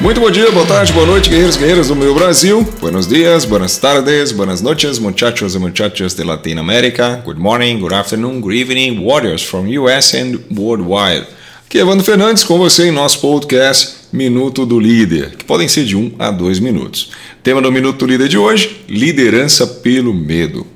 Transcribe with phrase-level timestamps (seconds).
[0.00, 2.66] Muito bom dia, boa tarde, boa noite, guerreiros guerreiras do meu Brasil.
[2.80, 7.22] Buenos dias, buenas tardes, buenas noches, muchachos e muchachas de Latinoamérica.
[7.22, 11.26] Good morning, good afternoon, good evening, warriors from US and worldwide.
[11.66, 15.84] Aqui é Evandro Fernandes com você em nosso podcast Minuto do Líder, que podem ser
[15.84, 17.10] de 1 a 2 minutos.
[17.42, 20.66] Tema do Minuto do Líder de hoje: liderança pelo medo.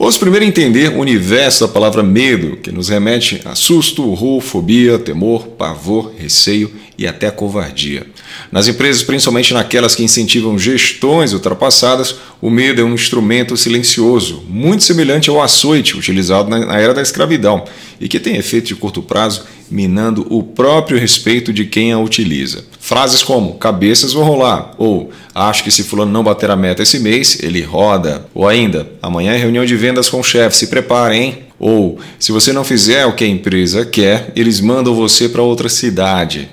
[0.00, 4.98] Vamos primeiro entender o universo da palavra medo, que nos remete a susto, horror, fobia,
[4.98, 8.06] temor, pavor, receio e até covardia.
[8.50, 14.82] Nas empresas, principalmente naquelas que incentivam gestões ultrapassadas, o medo é um instrumento silencioso, muito
[14.82, 17.64] semelhante ao açoite utilizado na era da escravidão
[18.00, 22.64] e que tem efeito de curto prazo, minando o próprio respeito de quem a utiliza.
[22.80, 26.98] Frases como cabeças vão rolar, ou acho que se fulano não bater a meta esse
[26.98, 31.22] mês, ele roda, ou ainda amanhã é reunião de vendas com o chefe, se preparem,
[31.22, 31.38] hein?
[31.58, 35.68] Ou se você não fizer o que a empresa quer, eles mandam você para outra
[35.68, 36.48] cidade.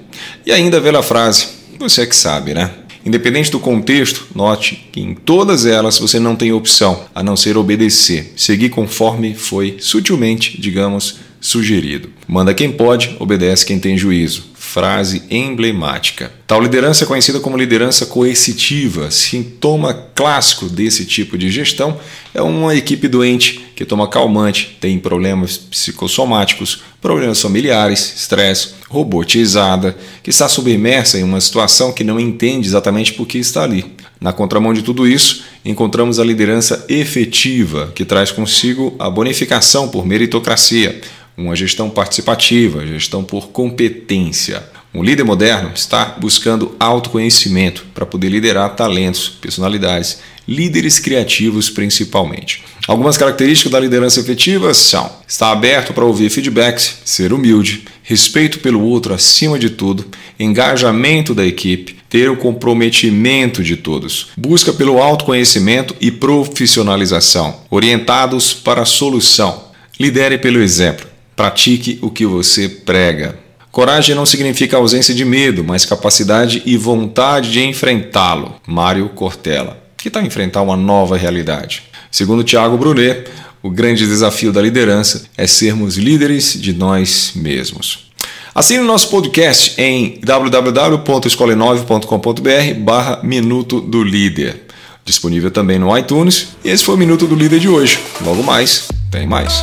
[0.46, 1.48] E ainda a velha frase:
[1.80, 2.70] você é que sabe, né?
[3.08, 7.56] Independente do contexto, note que em todas elas você não tem opção a não ser
[7.56, 12.10] obedecer, seguir conforme foi sutilmente, digamos, sugerido.
[12.28, 14.48] Manda quem pode, obedece quem tem juízo.
[14.68, 16.30] Frase emblemática.
[16.46, 19.10] Tal liderança é conhecida como liderança coercitiva.
[19.10, 21.98] Sintoma clássico desse tipo de gestão
[22.34, 30.30] é uma equipe doente que toma calmante, tem problemas psicossomáticos, problemas familiares, estresse, robotizada, que
[30.30, 33.86] está submersa em uma situação que não entende exatamente por que está ali.
[34.20, 40.06] Na contramão de tudo isso, encontramos a liderança efetiva, que traz consigo a bonificação por
[40.06, 41.00] meritocracia,
[41.38, 44.64] uma gestão participativa, gestão por competência.
[44.94, 52.64] Um líder moderno está buscando autoconhecimento para poder liderar talentos, personalidades, líderes criativos principalmente.
[52.88, 58.82] Algumas características da liderança efetiva são: estar aberto para ouvir feedbacks, ser humilde, respeito pelo
[58.82, 60.06] outro acima de tudo,
[60.40, 68.82] engajamento da equipe, ter o comprometimento de todos, busca pelo autoconhecimento e profissionalização, orientados para
[68.82, 69.68] a solução.
[70.00, 71.06] Lidere pelo exemplo,
[71.38, 73.40] pratique o que você prega.
[73.72, 78.56] Coragem não significa ausência de medo, mas capacidade e vontade de enfrentá-lo.
[78.66, 79.78] Mário Cortella.
[79.96, 81.84] Que tal enfrentar uma nova realidade?
[82.10, 83.30] Segundo Tiago Brunet,
[83.62, 88.08] o grande desafio da liderança é sermos líderes de nós mesmos.
[88.56, 94.64] Assine o nosso podcast em www.escola9.com.br barra Minuto do Líder.
[95.06, 96.48] Disponível também no iTunes.
[96.66, 98.00] E esse foi o Minuto do Líder de hoje.
[98.22, 99.62] Logo mais, tem mais.